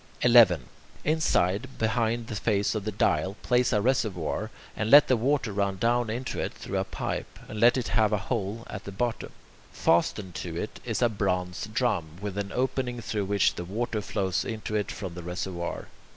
[0.23, 0.65] 11.
[1.03, 5.77] Inside, behind the face of the dial, place a reservoir, and let the water run
[5.77, 9.31] down into it through a pipe, and let it have a hole at the bottom.
[9.71, 14.43] Fastened to it is a bronze drum with an opening through which the water flows
[14.43, 15.85] into it from the reservoir.